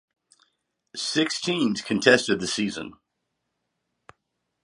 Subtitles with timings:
[0.95, 2.95] Six teams contested the season.